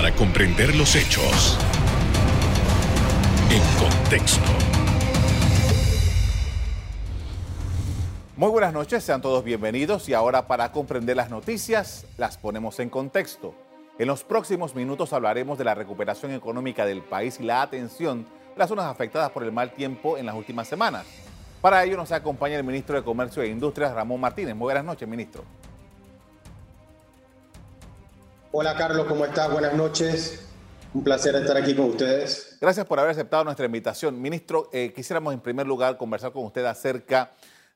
[0.00, 1.58] para comprender los hechos
[3.50, 4.50] en contexto.
[8.34, 12.88] Muy buenas noches, sean todos bienvenidos y ahora para comprender las noticias las ponemos en
[12.88, 13.54] contexto.
[13.98, 18.56] En los próximos minutos hablaremos de la recuperación económica del país y la atención de
[18.56, 21.04] las zonas afectadas por el mal tiempo en las últimas semanas.
[21.60, 24.56] Para ello nos acompaña el ministro de Comercio e Industrias, Ramón Martínez.
[24.56, 25.44] Muy buenas noches, ministro.
[28.52, 29.48] Hola Carlos, ¿cómo estás?
[29.52, 30.44] Buenas noches.
[30.92, 32.58] Un placer estar aquí con ustedes.
[32.60, 34.20] Gracias por haber aceptado nuestra invitación.
[34.20, 37.30] Ministro, eh, quisiéramos en primer lugar conversar con usted acerca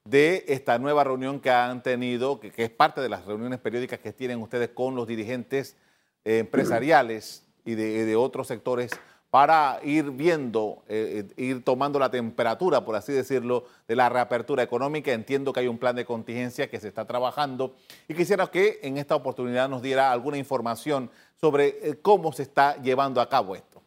[0.05, 4.12] de esta nueva reunión que han tenido, que, es parte de las reuniones periódicas que
[4.12, 5.77] tienen ustedes con los dirigentes
[6.24, 8.91] eh, empresariales y de otros sectores
[9.34, 14.62] para ir viendo, eh, eh, ir tomando la temperatura, por así decirlo, de la reapertura
[14.62, 15.12] económica.
[15.12, 17.74] Entiendo que hay un plan de contingencia que se está trabajando
[18.07, 21.10] y quisiera que en esta oportunidad nos diera alguna información
[21.41, 23.83] sobre eh, cómo se está llevando a cabo esto.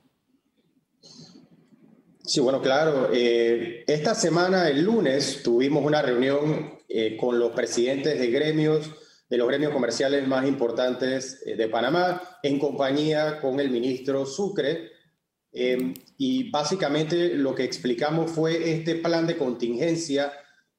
[2.25, 3.09] Sí, bueno, claro.
[3.13, 6.77] esta semana, el lunes, tuvimos una reunión
[7.17, 8.91] con los presidentes de gremios,
[9.29, 14.96] de los gremios comerciales más importantes de Panamá, en compañía con el ministro Sucre
[15.51, 20.31] Em, y básicamente lo que explicamos fue este plan de contingencia,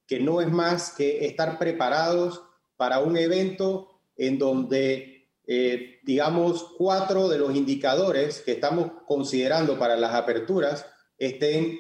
[0.07, 2.43] que no es más que estar preparados
[2.77, 9.97] para un evento en donde, eh, digamos, cuatro de los indicadores que estamos considerando para
[9.97, 10.87] las aperturas
[11.19, 11.79] estén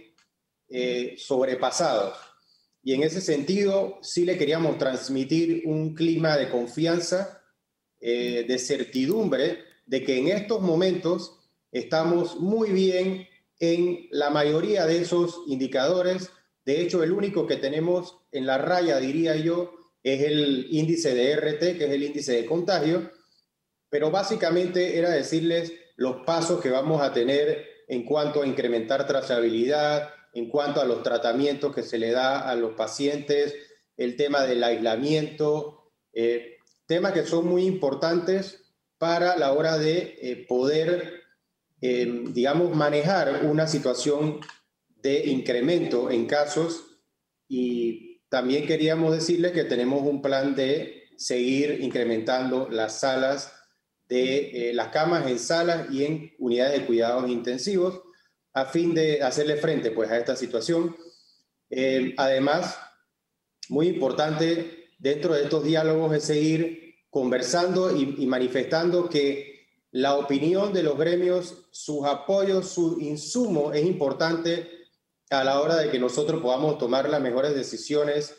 [0.68, 2.16] eh, sobrepasados.
[2.82, 7.42] Y en ese sentido, sí le queríamos transmitir un clima de confianza,
[8.00, 11.37] eh, de certidumbre, de que en estos momentos
[11.72, 13.28] Estamos muy bien
[13.60, 16.30] en la mayoría de esos indicadores.
[16.64, 21.36] De hecho, el único que tenemos en la raya, diría yo, es el índice de
[21.36, 23.10] RT, que es el índice de contagio.
[23.90, 30.10] Pero básicamente era decirles los pasos que vamos a tener en cuanto a incrementar trazabilidad,
[30.34, 33.54] en cuanto a los tratamientos que se le da a los pacientes,
[33.96, 38.62] el tema del aislamiento, eh, temas que son muy importantes
[38.98, 41.17] para la hora de eh, poder
[41.80, 44.40] Em, digamos, manejar una situación
[45.00, 46.98] de incremento en casos
[47.46, 53.52] y también queríamos decirles que tenemos un plan de seguir incrementando las salas
[54.08, 58.00] de eh, las camas en salas y en unidades de cuidados intensivos
[58.54, 60.96] a fin de hacerle frente pues a esta situación.
[61.70, 62.76] Em, además,
[63.68, 69.47] muy importante dentro de estos diálogos es seguir conversando y manifestando que
[69.90, 74.68] la opinión de los gremios, sus apoyos, su insumo es importante
[75.30, 78.34] a la hora de que nosotros podamos tomar las mejores decisiones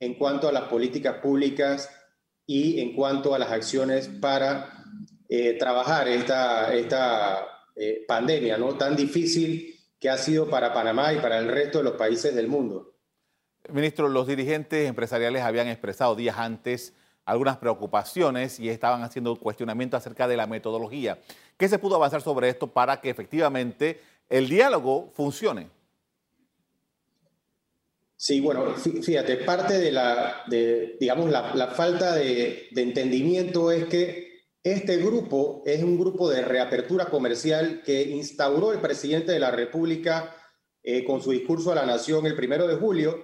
[0.00, 1.90] en cuanto a las políticas públicas
[2.46, 4.84] y en cuanto a las acciones para
[5.28, 8.76] eh, trabajar esta, esta eh, pandemia ¿no?
[8.76, 12.48] tan difícil que ha sido para Panamá y para el resto de los países del
[12.48, 12.94] mundo.
[13.70, 16.94] Ministro, los dirigentes empresariales habían expresado días antes
[17.26, 21.18] algunas preocupaciones y estaban haciendo cuestionamiento acerca de la metodología.
[21.58, 24.00] ¿Qué se pudo avanzar sobre esto para que efectivamente
[24.30, 25.68] el diálogo funcione?
[28.16, 30.44] Sí, bueno, fíjate, parte de la,
[30.98, 37.82] digamos, la, falta de, entendimiento es que este grupo es un grupo de reapertura comercial
[37.84, 40.34] que instauró el presidente de la República
[40.82, 43.22] eh, con su discurso a la nación el primero de julio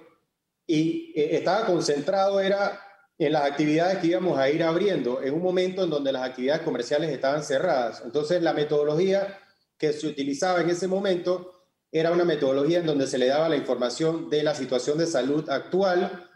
[0.67, 2.79] y eh, estaba concentrado, era
[3.17, 6.63] en las actividades que íbamos a ir abriendo en un momento en donde las actividades
[6.63, 8.01] comerciales estaban cerradas.
[8.03, 9.39] Entonces, la metodología
[9.77, 11.53] que se utilizaba en ese momento
[11.91, 15.47] era una metodología en donde se le daba la información de la situación de salud
[15.49, 16.29] actual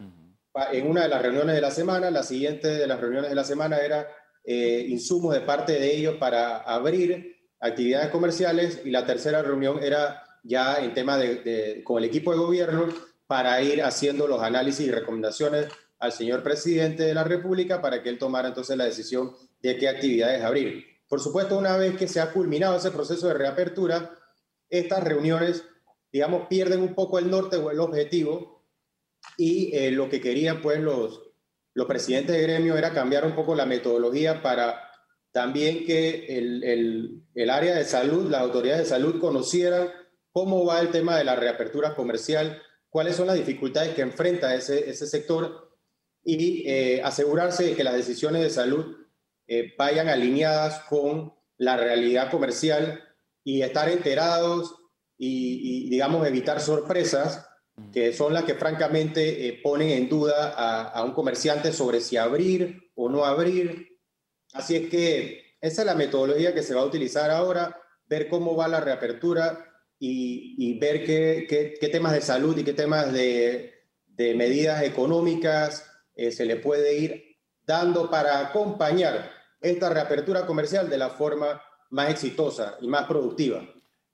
[0.72, 2.12] en una de las reuniones de la semana.
[2.12, 4.08] La siguiente de las reuniones de la semana era
[4.44, 10.24] eh, insumos de parte de ellos para abrir actividades comerciales y la tercera reunión era
[10.44, 12.88] ya en tema de, con el equipo de gobierno
[13.26, 15.68] para ir haciendo los análisis y recomendaciones
[16.00, 19.90] al señor presidente de la República para que él tomara entonces la decisión de qué
[19.90, 20.86] actividades abrir.
[21.08, 24.12] Por supuesto, una vez que se ha culminado ese proceso de reapertura,
[24.70, 25.64] estas reuniones,
[26.12, 28.66] digamos, pierden un poco el norte o el objetivo
[29.38, 31.22] y eh, lo que querían pues los,
[31.74, 34.84] los presidentes de gremio era cambiar un poco la metodología para
[35.32, 39.90] también que el, el, el área de salud, las autoridades de salud conocieran
[40.32, 44.90] cómo va el tema de la reapertura comercial, cuáles son las dificultades que enfrenta ese,
[44.90, 45.67] ese sector
[46.30, 48.98] y eh, asegurarse de que las decisiones de salud
[49.48, 53.02] eh, vayan alineadas con la realidad comercial
[53.44, 54.76] y estar enterados
[55.18, 57.48] y, digamos, evitar sorpresas
[57.94, 62.18] que son las que francamente eh, ponen en duda a, a, un comerciante sobre si
[62.18, 63.98] abrir o no abrir.
[64.54, 68.56] Así es que esa es la metodología que se va a utilizar ahora, ver cómo
[68.56, 69.66] va la reapertura
[70.00, 73.74] y, ver qué, temas de salud y qué temas de,
[74.18, 75.86] medidas económicas
[76.18, 79.32] eh, se le puede ir dando para acompañar
[79.62, 81.62] esta reapertura comercial de la forma
[81.92, 83.62] más exitosa y más productiva.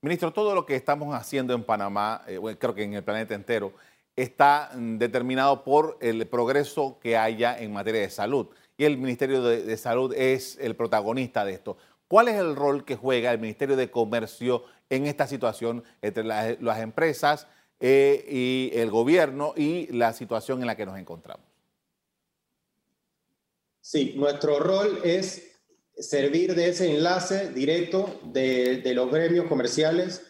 [0.02, 3.74] Ministro, todo lo que estamos haciendo en Panamá, eh, creo que en el planeta entero,
[4.16, 8.48] está mm, determinado por el progreso que haya en materia de salud.
[8.76, 11.78] Y el Ministerio de, Salud es el protagonista de esto.
[12.08, 16.80] ¿Cuál es el rol que juega el Ministerio de Comercio en esta situación entre las,
[16.80, 17.48] empresas
[17.80, 21.53] eh, y el gobierno y la situación en la que nos encontramos?
[23.86, 25.44] Sí, nuestro rol es
[25.98, 30.26] servir de ese enlace directo de, los gremios comerciales,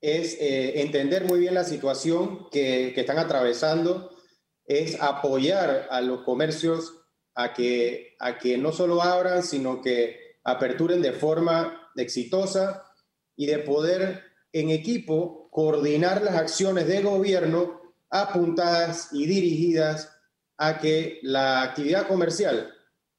[0.00, 4.16] es eh, entender muy bien la situación que, que, están atravesando,
[4.64, 6.94] es apoyar a los comercios
[7.34, 12.84] a que, a que no solo abran, sino que aperturen de forma exitosa
[13.34, 20.12] y de poder en equipo coordinar las acciones de gobierno apuntadas y dirigidas
[20.58, 22.70] a que la actividad comercial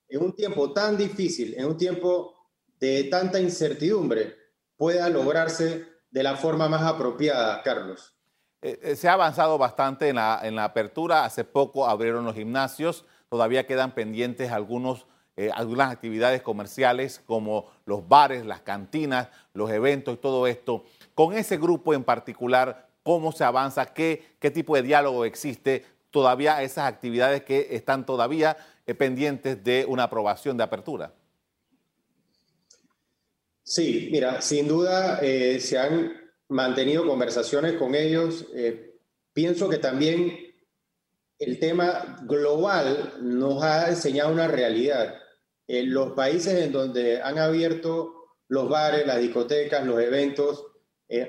[0.09, 2.35] en un tiempo tan difícil, en un tiempo
[2.79, 4.35] de tanta incertidumbre,
[4.77, 8.15] pueda lograrse de la forma más apropiada, Carlos.
[8.61, 11.23] Eh, eh, se ha avanzado bastante en la, apertura.
[11.25, 13.05] Hace poco abrieron los gimnasios.
[13.29, 15.05] Todavía quedan pendientes algunos,
[15.35, 20.83] eh, algunas actividades comerciales como los bares, las cantinas, los eventos y todo esto.
[21.13, 23.93] Con ese grupo en particular, ¿cómo se avanza?
[23.93, 25.85] ¿Qué, qué tipo de diálogo existe?
[26.09, 28.57] Todavía esas actividades que están todavía
[28.93, 31.13] pendientes de una aprobación de apertura?
[33.63, 36.13] Sí, mira, sin duda eh, se han
[36.49, 38.45] mantenido conversaciones con ellos.
[38.53, 38.99] Eh,
[39.33, 40.37] pienso que también
[41.39, 45.15] el tema global nos ha enseñado una realidad.
[45.67, 48.13] En los países en donde han abierto
[48.49, 50.63] los bares, las discotecas, los eventos,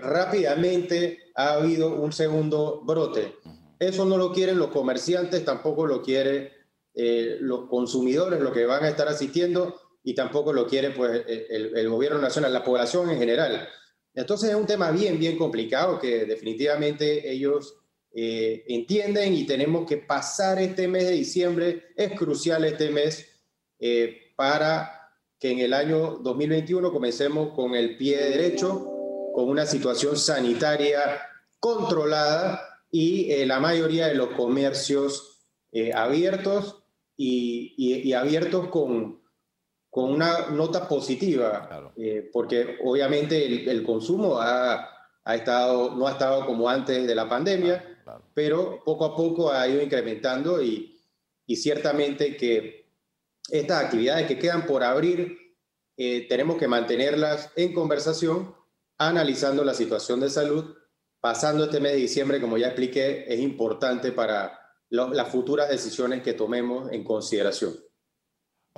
[0.03, 3.37] rápidamente ha habido un segundo brote.
[3.79, 6.56] Eso no lo quieren los comerciantes, tampoco lo quiere
[6.99, 11.47] eh, los consumidores lo que van a estar asistiendo y tampoco lo quiere pues, eh,
[11.51, 13.69] el, gobierno nacional, la población en general.
[14.15, 17.77] Entonces es un tema bien, bien complicado que definitivamente ellos
[18.15, 21.89] eh, entienden y tenemos que pasar este mes de diciembre.
[21.97, 23.29] Es crucial este mes
[24.35, 28.91] para que en el año 2021 comencemos con el pie derecho,
[29.35, 31.21] con una situación sanitaria
[31.61, 35.43] controlada y la mayoría de los comercios
[35.93, 36.85] abiertos
[37.17, 39.21] y, abiertos con,
[39.91, 44.89] con, una nota positiva, eh, porque obviamente el, consumo ha,
[45.25, 48.03] ha, estado, no ha estado como antes de la pandemia,
[48.35, 51.01] pero poco a poco ha ido incrementando y,
[51.47, 52.87] y ciertamente que
[53.51, 55.39] estas actividades que quedan por abrir,
[55.97, 58.55] eh, tenemos que mantenerlas en conversación,
[58.99, 60.75] analizando la situación de salud.
[61.21, 66.33] Pasando este mes de diciembre, como ya expliqué, es importante para, las futuras decisiones que
[66.33, 67.75] tomemos en consideración.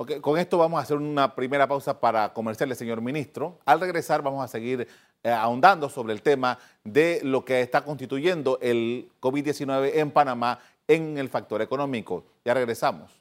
[0.00, 3.58] Okay, con esto vamos a hacer una primera pausa para comerciarle, señor ministro.
[3.64, 4.86] Al regresar vamos a seguir
[5.24, 11.18] eh, ahondando sobre el tema de lo que está constituyendo el COVID-19 en Panamá en
[11.18, 12.24] el factor económico.
[12.44, 13.17] Ya regresamos.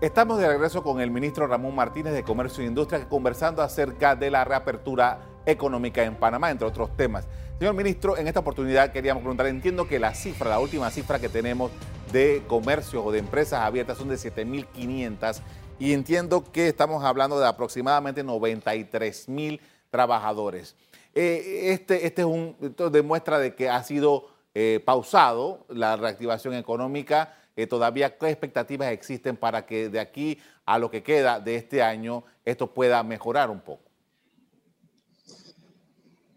[0.00, 4.30] Estamos de regreso con el ministro Ramón Martínez de Comercio e Industria conversando acerca de
[4.30, 7.26] la reapertura económica en Panamá, entre otros temas.
[7.58, 11.28] Señor ministro, en esta oportunidad queríamos preguntar, entiendo que la cifra, la última cifra que
[11.28, 11.72] tenemos
[12.12, 15.40] de comercio o de empresas abiertas son de 7.500
[15.80, 19.58] y entiendo que estamos hablando de aproximadamente 93.000
[19.90, 20.76] trabajadores.
[21.12, 26.54] Eh, este, este es un, esto demuestra de que ha sido eh, pausado la reactivación
[26.54, 31.56] económica eh, todavía qué expectativas existen para que de aquí a lo que queda de
[31.56, 33.82] este año esto pueda mejorar un poco.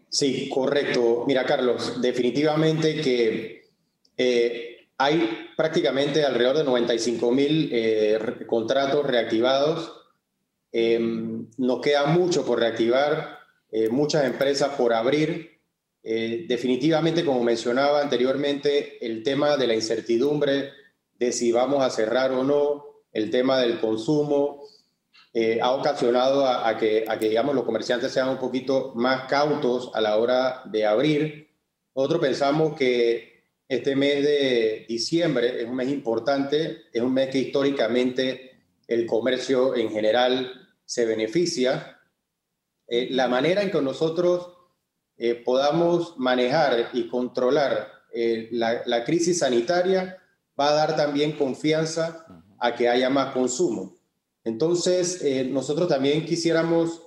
[0.08, 1.22] Sí, correcto.
[1.28, 3.70] Mira, Carlos, definitivamente que
[4.16, 9.92] eh, hay prácticamente alrededor de 95 mil eh, contratos reactivados.
[10.72, 13.38] Em, nos queda mucho por reactivar,
[13.90, 15.60] muchas empresas por abrir.
[16.02, 20.81] definitivamente, como mencionaba anteriormente, el tema de la incertidumbre
[21.18, 24.62] de si vamos a cerrar o no, el tema del consumo,
[25.34, 29.90] eh, ha ocasionado a, que, a que, digamos, los comerciantes sean un poquito más cautos
[29.94, 31.48] a la hora de abrir.
[31.94, 37.38] Nosotros pensamos que este mes de diciembre es un mes importante, es un mes que
[37.38, 40.52] históricamente el comercio en general
[40.84, 41.98] se beneficia.
[42.86, 44.52] Eh, la manera en que nosotros
[45.16, 47.90] eh, podamos manejar y controlar
[48.50, 50.21] la, crisis sanitaria
[50.62, 52.26] va a dar también confianza
[52.58, 53.96] a que haya más consumo.
[54.44, 57.02] Entonces, nosotros también quisiéramos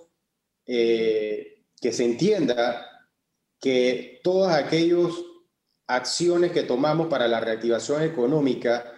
[0.66, 2.86] que se entienda
[3.60, 5.12] que todas aquellas
[5.88, 8.92] acciones que tomamos para la reactivación económica,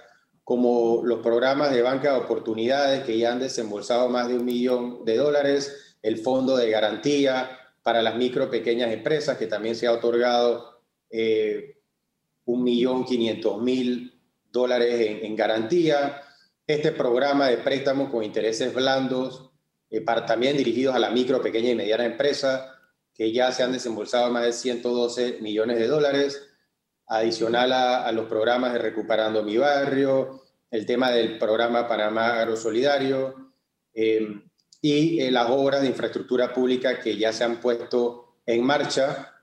[0.44, 5.04] como los programas de banca de oportunidades que ya han desembolsado más de un millón
[5.06, 7.50] de dólares, el fondo de garantía
[7.84, 11.78] para las micro pequeñas empresas que también se ha otorgado eh,
[12.46, 14.17] un millón quinientos mil
[14.52, 16.22] dólares en, garantía,
[16.66, 19.52] este programa de préstamos con intereses blandos
[19.90, 22.76] eh, para, también dirigidos a la micro, pequeña y mediana empresa,
[23.14, 26.48] que ya se han desembolsado más de 112 millones de dólares,
[27.08, 33.54] adicional a, los programas de Recuperando mi Barrio, el tema del programa Panamá Agrosolidario
[33.94, 34.42] eh,
[34.82, 39.34] y eh, las obras de infraestructura pública que ya se han puesto en marcha.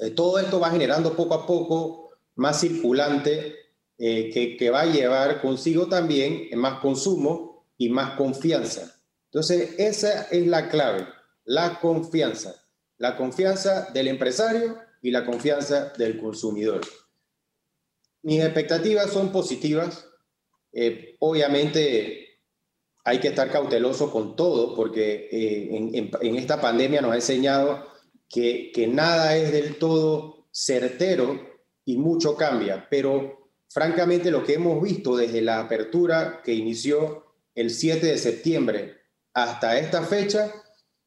[0.00, 3.56] Eh, todo esto va generando poco a poco más circulante
[3.98, 9.00] que, que va a llevar consigo también más consumo y más confianza.
[9.26, 11.06] Entonces, esa es la clave,
[11.44, 12.64] la confianza
[12.98, 16.80] la confianza del empresario y la confianza del consumidor.
[18.22, 20.08] Mis expectativas son positivas.
[20.72, 22.40] Eh, obviamente
[23.04, 27.86] hay que estar cauteloso con todo porque eh, en, esta pandemia nos ha enseñado
[28.28, 31.38] que, que nada es del todo certero
[31.84, 33.43] y mucho cambia, pero
[33.74, 37.24] francamente lo que hemos visto desde la apertura que inició
[37.56, 39.00] el 7 de septiembre
[39.32, 40.52] hasta esta fecha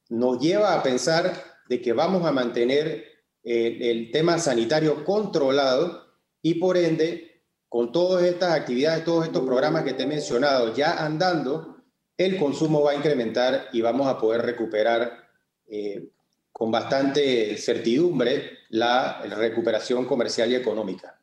[0.09, 3.05] nos lleva a pensar de que vamos a mantener
[3.41, 6.07] eh, el tema sanitario controlado
[6.41, 11.05] y por ende, con todas estas actividades, todos estos programas que te he mencionado ya
[11.05, 11.77] andando,
[12.17, 15.29] el consumo va a incrementar y vamos a poder recuperar
[15.67, 16.09] eh,
[16.51, 21.16] con bastante certidumbre la recuperación comercial y económica.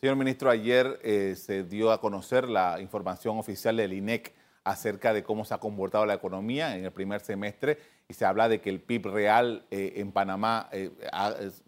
[0.00, 4.32] Señor ministro, ayer eh, se dio a conocer la información oficial del INEC
[4.64, 7.76] acerca de cómo se ha comportado la economía en el primer semestre
[8.08, 10.90] y se habla de que el PIB real eh, en Panamá eh,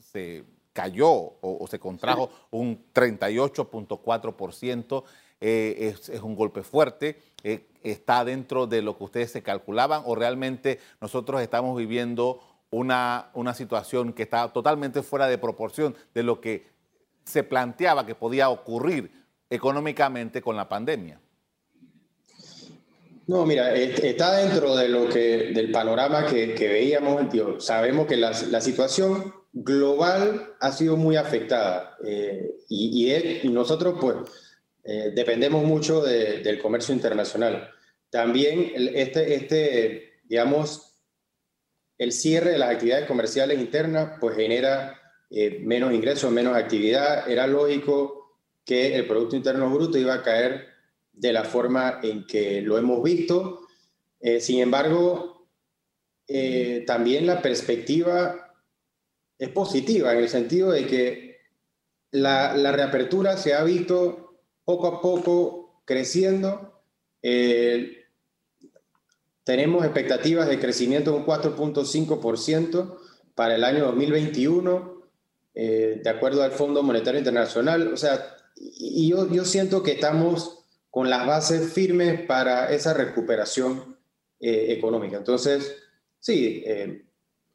[0.01, 5.05] se cayó o, se contrajo un 38.4%.
[5.45, 7.21] Eh, es, un golpe fuerte,
[7.83, 13.53] está dentro de lo que ustedes se calculaban o realmente nosotros estamos viviendo una, una
[13.53, 16.72] situación que está totalmente fuera de proporción de lo que
[17.25, 19.11] se planteaba que podía ocurrir
[19.49, 21.21] económicamente con la pandemia.
[23.27, 27.65] No, mira, está dentro de lo que, del panorama que, veíamos.
[27.65, 34.17] Sabemos que la, situación global ha sido muy afectada eh, y, nosotros pues
[34.85, 37.71] eh, dependemos mucho del comercio internacional.
[38.11, 40.97] También este, este, digamos,
[41.99, 45.01] el cierre de las actividades comerciales internas pues genera
[45.35, 47.27] eh, menos ingresos, menos actividad.
[47.31, 48.37] Era lógico
[48.67, 50.67] que el Producto Interno Bruto iba a caer
[51.11, 53.67] de la forma en que lo hemos visto.
[54.21, 55.49] Eh, sin embargo,
[56.29, 58.55] eh, también la perspectiva
[59.39, 61.39] es positiva en el sentido de que
[62.11, 66.85] la, reapertura se ha visto poco a poco creciendo.
[69.45, 72.99] Tenemos expectativas de crecimiento de un 4.5%
[73.35, 75.02] para el año 2021,
[75.55, 77.93] de acuerdo al Fondo Monetario Internacional.
[77.93, 83.97] O sea, y yo, yo siento que estamos con las bases firmes para esa recuperación
[84.39, 85.17] eh, económica.
[85.17, 85.75] Entonces,
[86.19, 87.07] sí, eh,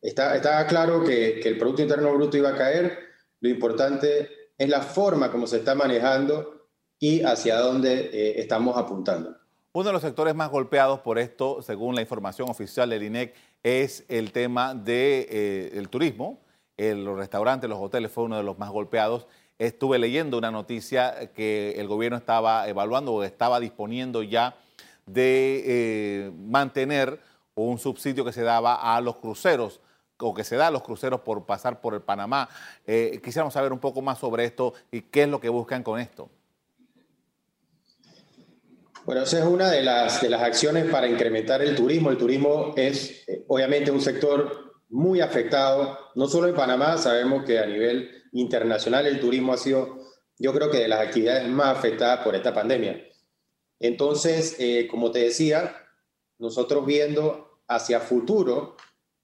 [0.02, 2.98] está, está, claro que, el Producto Interno Bruto iba a caer.
[3.42, 9.38] Lo importante es la forma como se está manejando y hacia dónde eh, estamos apuntando.
[9.74, 14.04] Uno de los sectores más golpeados por esto, según la información oficial del INEC, es
[14.08, 16.42] el tema del de, turismo.
[16.78, 19.28] Los restaurantes, los hoteles fue uno de los más golpeados
[19.60, 24.56] estuve leyendo una noticia que el gobierno estaba evaluando o estaba disponiendo ya
[25.06, 27.20] de eh, mantener
[27.56, 29.80] un subsidio que se daba a los cruceros
[30.20, 32.50] o que se da a los cruceros por pasar por el Panamá.
[32.86, 36.00] Eh, quisiéramos saber un poco más sobre esto y qué es lo que buscan con
[36.00, 36.30] esto.
[39.06, 42.10] Bueno, esa es una de las, de las acciones para incrementar el turismo.
[42.10, 47.60] El turismo es eh, obviamente un sector muy afectado, no solo en Panamá, sabemos que
[47.60, 50.00] a nivel internacional el turismo ha sido,
[50.38, 53.04] yo creo que de las actividades más afectadas por esta pandemia.
[53.80, 55.76] Entonces, eh, como te decía,
[56.40, 58.78] nosotros viendo hacia futuro,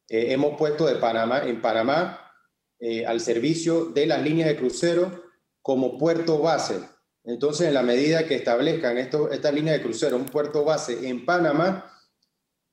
[0.09, 2.31] eh, hemos puesto de Panamá, en Panamá
[2.79, 5.23] eh, al servicio de las líneas de crucero
[5.61, 6.81] como puerto base.
[7.23, 11.25] Entonces, en la medida que establezcan esto, estas líneas de crucero, un puerto base en
[11.25, 11.92] Panamá,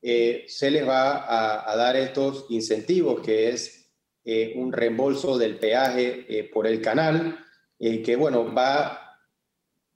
[0.02, 3.92] se les va a, dar estos incentivos, que es
[4.24, 7.38] eh, un reembolso del peaje eh, por el canal,
[7.82, 9.18] eh, que bueno, va,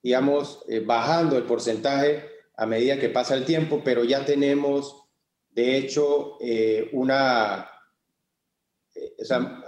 [0.02, 2.24] digamos, eh, bajando el porcentaje
[2.56, 5.04] a medida que pasa el tiempo, pero ya tenemos,
[5.50, 7.68] de hecho, eh, una,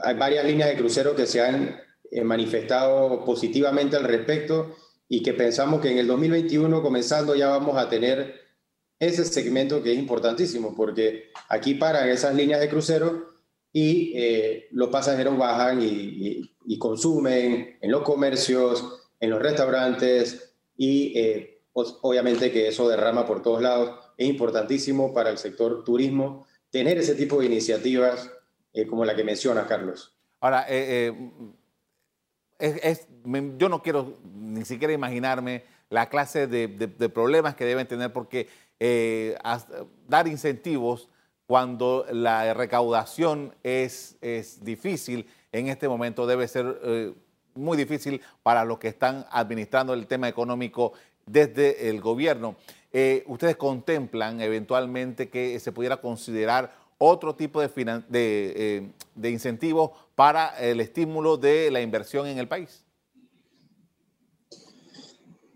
[0.02, 1.78] hay varias líneas de crucero que se han
[2.22, 4.76] manifestado positivamente al respecto
[5.08, 8.45] y que pensamos que en el 2021 comenzando ya vamos a tener
[8.98, 13.28] ese segmento que es importantísimo, porque aquí paran esas líneas de crucero
[13.72, 18.84] y eh, los pasajeros bajan y, consumen en los comercios,
[19.20, 23.98] en los restaurantes y eh, pues, obviamente que eso derrama por todos lados.
[24.16, 28.30] Es importantísimo para el sector turismo tener ese tipo de iniciativas
[28.72, 30.14] eh, como la que menciona Carlos.
[30.40, 31.14] Ahora, yo
[33.68, 38.48] no quiero ni siquiera imaginarme la clase de, de problemas que deben tener porque
[38.80, 39.36] eh,
[40.08, 41.08] dar incentivos
[41.46, 47.14] cuando la recaudación es, es, difícil, en este momento debe ser eh,
[47.54, 50.92] muy difícil para los que están administrando el tema económico
[51.24, 52.56] desde el gobierno.
[52.92, 57.68] Eh, ¿Ustedes contemplan eventualmente que se pudiera considerar otro tipo de,
[58.08, 62.85] de, de incentivos para el estímulo de la inversión en el país?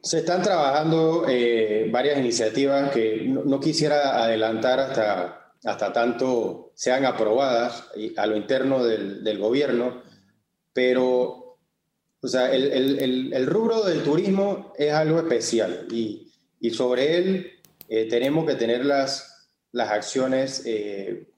[0.02, 7.84] Se están trabajando eh, varias iniciativas que no, quisiera adelantar hasta, hasta tanto sean aprobadas
[8.16, 10.02] a lo interno del, gobierno,
[10.72, 11.58] pero
[12.22, 17.52] o sea, el, rubro del turismo es algo especial y, y sobre él
[17.88, 21.28] eh, tenemos que tener las, las acciones eh,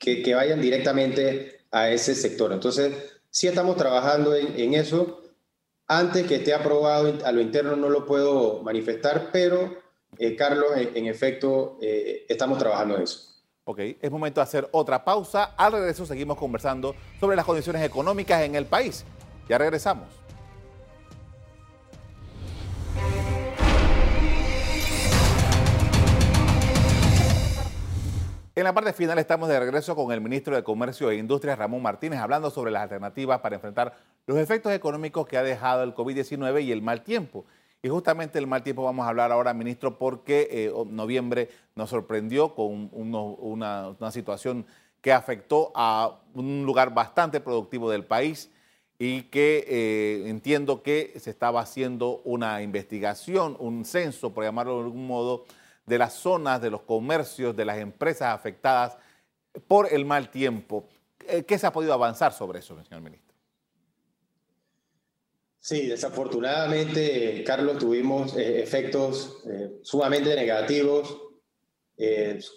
[0.00, 2.52] que, que, vayan directamente a ese sector.
[2.52, 2.92] Entonces,
[3.30, 5.25] sí estamos trabajando en, en eso
[5.88, 9.76] antes que esté aprobado a lo interno no lo puedo manifestar, pero
[10.18, 13.36] eh, Carlos, en, efecto, eh, estamos trabajando en eso.
[13.64, 15.54] Ok, es momento de hacer otra pausa.
[15.56, 19.04] Al regreso seguimos conversando sobre las condiciones económicas en el país.
[19.48, 20.25] Ya regresamos.
[28.56, 31.82] En la parte final estamos de regreso con el ministro de Comercio e Industria, Ramón
[31.82, 33.94] Martínez, hablando sobre las alternativas para enfrentar
[34.26, 37.44] los efectos económicos que ha dejado el COVID-19 y el mal tiempo.
[37.82, 42.54] Y justamente el mal tiempo vamos a hablar ahora, ministro, porque eh, noviembre nos sorprendió
[42.54, 44.64] con una, situación
[45.02, 48.50] que afectó a un lugar bastante productivo del país
[48.98, 54.84] y que eh, entiendo que se estaba haciendo una investigación, un censo, por llamarlo de
[54.84, 55.44] algún modo,
[55.86, 58.98] de las zonas, de los comercios, de las empresas afectadas
[59.66, 60.88] por el mal tiempo.
[61.26, 63.34] Eh, ¿Qué se ha podido avanzar sobre eso, señor ministro?
[65.58, 71.22] Sí, desafortunadamente, Carlos, tuvimos eh, efectos eh, sumamente negativos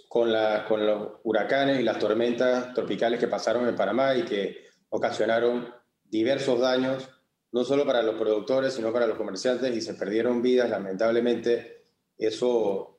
[0.09, 0.33] con,
[0.67, 6.59] con los huracanes y las tormentas tropicales que pasaron en Panamá y que ocasionaron diversos
[6.59, 7.09] daños,
[7.53, 11.85] no solo para los productores, sino para los comerciantes, y se perdieron vidas, lamentablemente.
[12.17, 12.98] Eso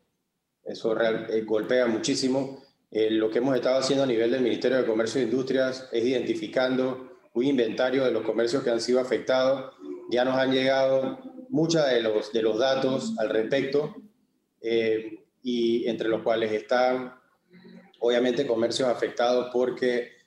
[0.70, 2.62] eso eh, golpea muchísimo.
[2.90, 6.04] Eh, lo que hemos estado haciendo a nivel del Ministerio de Comercio e Industrias es
[6.04, 9.72] identificando un inventario de los comercios que han sido afectados.
[10.10, 13.94] Ya nos han llegado muchos de los, de los datos al respecto,
[14.60, 17.14] eh, y entre los cuales están,
[18.00, 20.20] obviamente, comercios afectados porque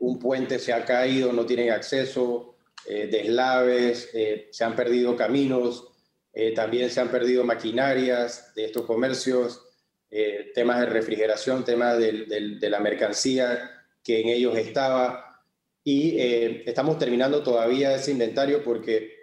[0.00, 4.10] un puente se ha caído, no tienen acceso, deslaves,
[4.50, 5.90] se han perdido caminos,
[6.32, 9.66] eh, también se han perdido maquinarias de estos comercios,
[10.10, 13.70] eh, temas de refrigeración, temas de, la mercancía
[14.02, 15.42] que en ellos estaba.
[15.82, 19.18] Y eh, estamos terminando todavía ese inventario porque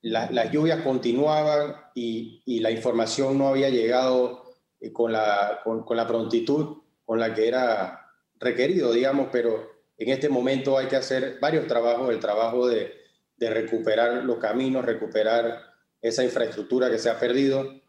[0.00, 4.44] las lluvias continuaban y, la información no había llegado
[4.92, 10.76] con la, con, la prontitud con la que era requerido, digamos, pero en este momento
[10.76, 12.92] hay que hacer varios trabajos, el trabajo de,
[13.36, 15.73] de recuperar los caminos, recuperar
[16.04, 17.80] esa infraestructura que se ha perdido,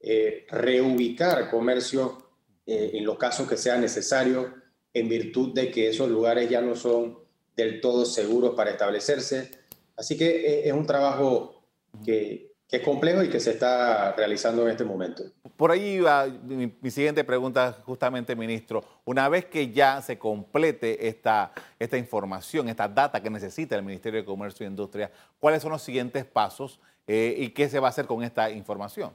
[0.00, 2.30] eh, reubicar comercio
[2.64, 4.54] eh, en los casos que sea necesario,
[4.94, 7.18] en virtud de que esos lugares ya no son
[7.56, 9.50] del todo seguros para establecerse.
[9.96, 11.64] Así que eh, es un trabajo
[12.04, 15.24] que, que, es complejo y que se está realizando en este momento.
[15.56, 18.84] Por ahí va mi, mi, siguiente pregunta, justamente, ministro.
[19.04, 24.20] Una vez que ya se complete esta, esta información, esta data que necesita el Ministerio
[24.20, 25.10] de Comercio e Industria,
[25.40, 26.78] ¿cuáles son los siguientes pasos?
[27.12, 29.12] Eh, ¿Y qué se va a hacer con esta información?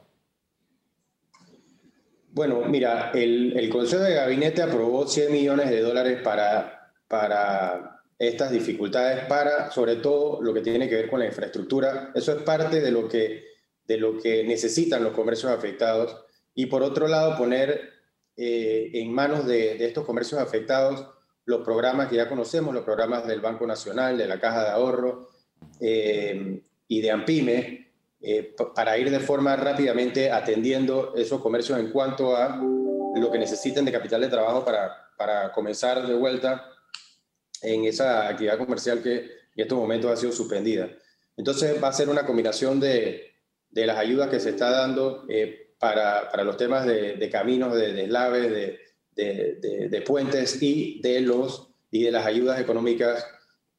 [2.30, 9.24] Bueno, mira, el, Consejo de Gabinete aprobó 100 millones de dólares para, para estas dificultades,
[9.24, 12.12] para sobre todo lo que tiene que ver con la infraestructura.
[12.14, 13.44] Eso es parte de lo que,
[13.86, 16.22] de lo que necesitan los comercios afectados.
[16.54, 17.80] Y por otro lado, poner
[18.36, 21.08] eh, en manos de, estos comercios afectados
[21.46, 25.30] los programas que ya conocemos, los programas del Banco Nacional, de la Caja de Ahorro,
[26.88, 27.85] y de AMPIME
[28.74, 33.92] para ir de forma rápidamente atendiendo esos comercios en cuanto a lo que necesiten de
[33.92, 36.70] capital de trabajo para, para comenzar de vuelta
[37.62, 40.90] en esa actividad comercial que en estos momentos ha sido suspendida.
[41.36, 43.34] Entonces va a ser una combinación de,
[43.70, 47.92] de las ayudas que se está dando eh, para, para, los temas de, caminos, de
[47.92, 48.50] deslaves,
[49.14, 53.26] de, de, puentes y de, los, y de las ayudas económicas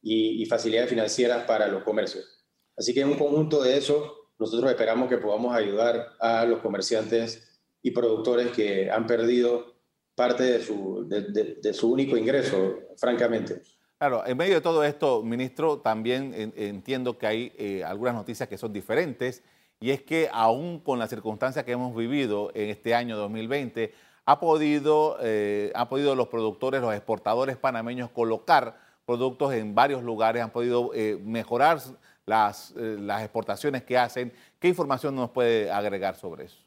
[0.00, 2.44] y, y, facilidades financieras para los comercios.
[2.76, 7.60] Así que en un conjunto de eso, nosotros esperamos que podamos ayudar a los comerciantes
[7.82, 9.74] y productores que han perdido
[10.14, 13.62] parte de su, de, su único ingreso, francamente.
[13.98, 18.58] Claro, en medio de todo esto, ministro, también entiendo que hay eh, algunas noticias que
[18.58, 19.42] son diferentes
[19.80, 23.92] y es que aún con las circunstancias que hemos vivido en este año 2020,
[24.24, 30.42] ha podido, eh, ha podido los productores, los exportadores panameños colocar productos en varios lugares,
[30.42, 31.80] han podido eh, mejorar
[32.28, 34.32] las, las exportaciones que hacen.
[34.58, 36.58] ¿Qué información nos puede agregar sobre eso?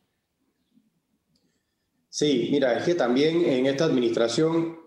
[2.09, 4.77] Sí, mira, es que también en esta administración,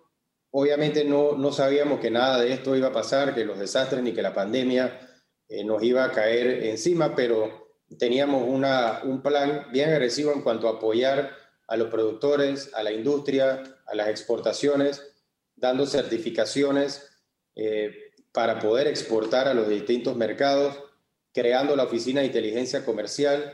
[0.50, 4.12] obviamente no, no sabíamos que nada de esto iba a pasar, que los desastres ni
[4.12, 5.00] que la pandemia
[5.48, 10.68] eh, nos iba a caer encima, pero teníamos una, un plan bien agresivo en cuanto
[10.68, 11.30] a apoyar
[11.66, 15.02] a los productores, a la industria, a las exportaciones,
[15.56, 17.10] dando certificaciones
[17.54, 18.03] eh,
[18.34, 20.76] para poder exportar a los distintos mercados,
[21.32, 23.52] creando la Oficina de Inteligencia Comercial,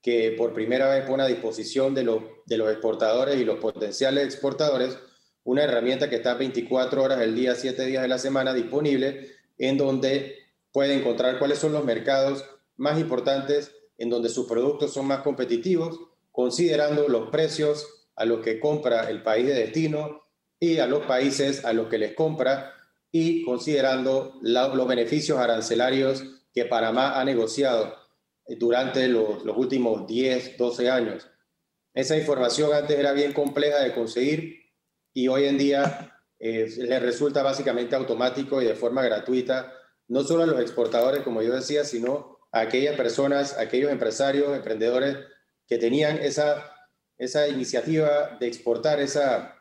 [0.00, 4.96] que por primera vez pone a disposición de, los exportadores y los potenciales exportadores
[5.44, 9.76] una herramienta que está 24 horas del día, 7 días de la semana disponible, en
[9.76, 10.38] donde
[10.72, 12.42] puede encontrar cuáles son los mercados
[12.78, 18.60] más importantes, en donde sus productos son más competitivos, considerando los precios a los que
[18.60, 20.22] compra el país de destino
[20.58, 22.72] y a los países a los que les compra
[23.12, 27.94] y considerando los beneficios arancelarios que Panamá ha negociado
[28.58, 31.28] durante los, últimos 10, 12 años.
[31.94, 34.62] Esa información antes era bien compleja de conseguir
[35.12, 39.72] y hoy en día eh, le resulta básicamente automático y de forma gratuita,
[40.08, 45.18] no solo a los exportadores, como yo decía, sino a aquellas personas, aquellos empresarios, emprendedores
[45.66, 46.74] que tenían esa,
[47.18, 49.54] esa iniciativa de exportar, esa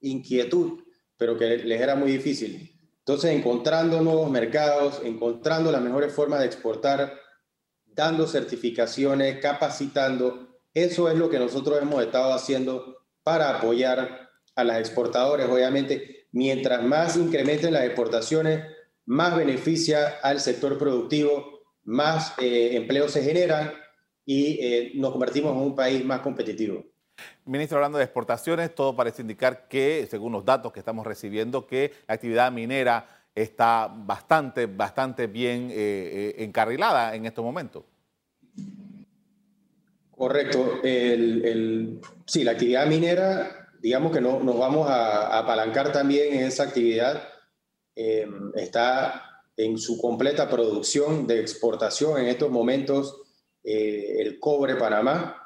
[0.00, 0.82] inquietud,
[1.16, 2.71] pero que les era muy difícil.
[3.04, 7.18] Entonces, encontrando nuevos mercados, encontrando las mejores formas de exportar,
[7.84, 10.60] dando certificaciones, capacitando.
[10.72, 15.48] Eso es lo que nosotros hemos estado haciendo para apoyar a las exportadoras.
[15.50, 18.64] Obviamente, mientras más incrementen las exportaciones,
[19.04, 23.72] más beneficia al sector productivo, más eh, empleos se generan
[24.24, 26.84] y eh, nos convertimos en un país más competitivo.
[27.44, 31.92] Ministro, hablando de exportaciones, todo parece indicar que, según los datos que estamos recibiendo, que
[32.06, 37.84] la actividad minera está bastante, bastante bien eh, eh, encarrilada en estos momentos.
[40.10, 40.80] Correcto.
[42.26, 47.28] Sí, la actividad minera, digamos que no, nos vamos a, apalancar también en esa actividad.
[47.96, 53.18] Eh, está en su completa producción de exportación en estos momentos
[53.64, 55.41] el cobre Panamá.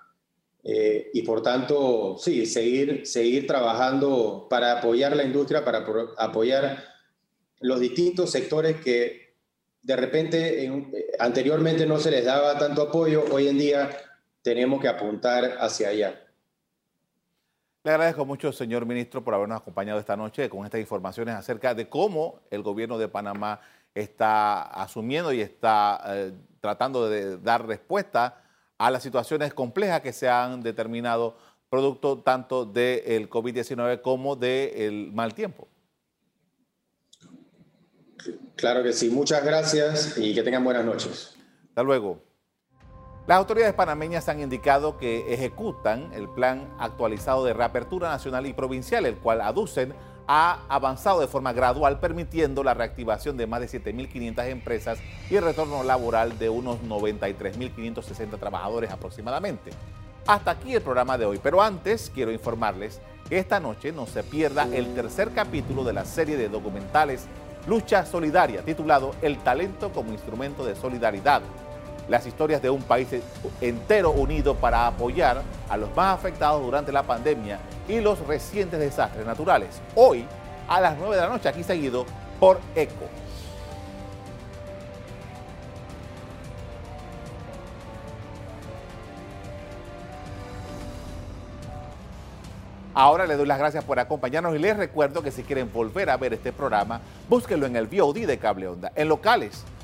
[0.68, 5.86] Y por tanto, sí, seguir, seguir trabajando para apoyar la industria, para
[6.18, 6.82] apoyar
[7.60, 9.34] los distintos sectores que
[9.82, 13.96] de repente anteriormente no se les daba tanto apoyo, hoy en día
[14.42, 16.20] tenemos que apuntar hacia allá.
[17.84, 21.88] Le agradezco mucho, señor ministro, por habernos acompañado esta noche con estas informaciones acerca de
[21.88, 23.60] cómo el gobierno de Panamá
[23.94, 28.42] está asumiendo y está eh, tratando de dar respuesta
[28.78, 31.36] a las situaciones complejas que se han determinado
[31.68, 35.68] producto tanto del COVID-19 como del mal tiempo.
[38.56, 41.36] Claro que sí, muchas gracias y que tengan buenas noches.
[41.68, 42.22] Hasta luego.
[43.26, 49.04] Las autoridades panameñas han indicado que ejecutan el plan actualizado de reapertura nacional y provincial,
[49.04, 49.94] el cual aducen
[50.26, 54.98] ha avanzado de forma gradual, permitiendo la reactivación de más de 7.500 empresas
[55.30, 59.70] y el retorno laboral de unos 93.560 trabajadores aproximadamente.
[60.26, 64.22] Hasta aquí el programa de hoy, pero antes quiero informarles que esta noche no se
[64.22, 67.26] pierda el tercer capítulo de la serie de documentales
[67.66, 71.42] Lucha Solidaria, titulado El talento como instrumento de solidaridad.
[72.08, 73.08] Las historias de un país
[73.60, 79.26] entero unido para apoyar a los más afectados durante la pandemia y los recientes desastres
[79.26, 79.80] naturales.
[79.94, 80.24] Hoy,
[80.68, 82.06] a las 9 de la noche, aquí seguido
[82.38, 83.06] por ECO.
[92.98, 96.16] Ahora le doy las gracias por acompañarnos y les recuerdo que si quieren volver a
[96.16, 99.64] ver este programa, búsquenlo en el VOD de Cable Onda, en locales